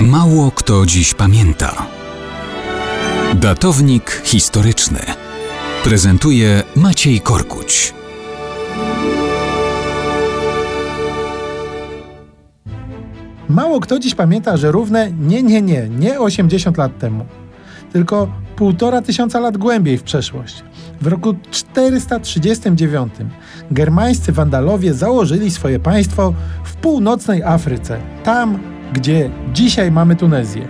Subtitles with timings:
[0.00, 1.86] Mało kto dziś pamięta.
[3.34, 4.98] Datownik historyczny
[5.84, 7.94] prezentuje Maciej Korkuć.
[13.48, 17.24] Mało kto dziś pamięta, że równe nie, nie, nie, nie 80 lat temu,
[17.92, 20.64] tylko półtora tysiąca lat głębiej w przeszłość.
[21.00, 23.12] W roku 439
[23.70, 26.34] germańscy Wandalowie założyli swoje państwo
[26.64, 30.68] w północnej Afryce, tam gdzie dzisiaj mamy Tunezję.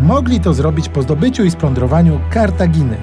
[0.00, 2.96] Mogli to zrobić po zdobyciu i splądrowaniu Kartaginy.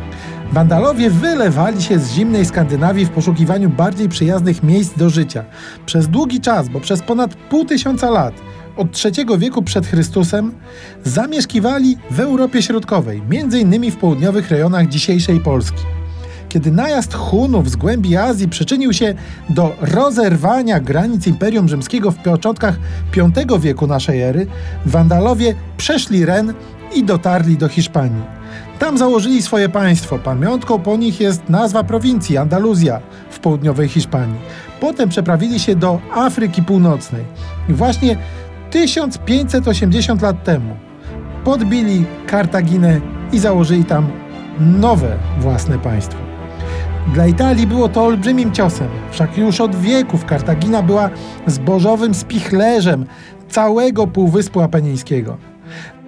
[0.51, 5.45] Wandalowie wylewali się z zimnej Skandynawii w poszukiwaniu bardziej przyjaznych miejsc do życia.
[5.85, 8.33] Przez długi czas, bo przez ponad pół tysiąca lat,
[8.77, 10.51] od III wieku przed Chrystusem,
[11.03, 13.91] zamieszkiwali w Europie Środkowej, m.in.
[13.91, 15.98] w południowych rejonach dzisiejszej Polski.
[16.49, 19.13] Kiedy najazd Hunów z głębi Azji przyczynił się
[19.49, 22.79] do rozerwania granic Imperium Rzymskiego w początkach
[23.15, 24.47] V wieku naszej ery,
[24.85, 26.53] Wandalowie przeszli Ren
[26.95, 28.23] i dotarli do Hiszpanii.
[28.79, 30.19] Tam założyli swoje państwo.
[30.19, 34.39] Pamiątką po nich jest nazwa prowincji Andaluzja w południowej Hiszpanii.
[34.79, 37.25] Potem przeprawili się do Afryki Północnej.
[37.69, 38.17] I właśnie
[38.71, 40.75] 1580 lat temu
[41.43, 43.01] podbili Kartaginę
[43.31, 44.07] i założyli tam
[44.59, 46.28] nowe własne państwo.
[47.07, 51.09] Dla Italii było to olbrzymim ciosem, wszak już od wieków Kartagina była
[51.47, 53.05] zbożowym spichlerzem
[53.49, 55.37] całego Półwyspu Apenińskiego.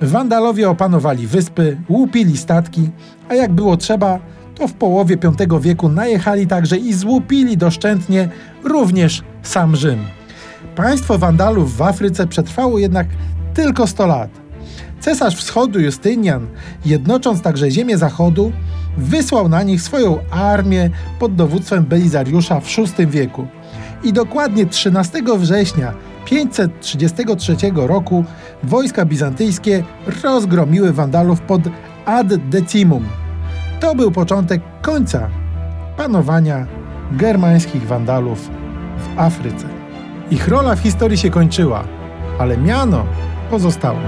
[0.01, 2.89] Wandalowie opanowali wyspy, łupili statki,
[3.29, 4.19] a jak było trzeba,
[4.55, 8.29] to w połowie V wieku najechali także i złupili doszczętnie
[8.63, 9.99] również sam Rzym.
[10.75, 13.07] Państwo Wandalów w Afryce przetrwało jednak
[13.53, 14.29] tylko 100 lat.
[14.99, 16.47] Cesarz Wschodu Justynian,
[16.85, 18.51] jednocząc także ziemię Zachodu,
[18.97, 20.89] wysłał na nich swoją armię
[21.19, 23.47] pod dowództwem Belizariusza w VI wieku.
[24.03, 25.93] I dokładnie 13 września
[26.25, 28.25] 533 roku
[28.63, 29.83] wojska bizantyjskie
[30.23, 31.61] rozgromiły Wandalów pod
[32.05, 33.05] Ad Decimum.
[33.79, 35.29] To był początek końca
[35.97, 36.67] panowania
[37.11, 38.49] germańskich Wandalów
[38.97, 39.67] w Afryce.
[40.31, 41.83] Ich rola w historii się kończyła,
[42.39, 43.05] ale miano
[43.49, 43.99] pozostało.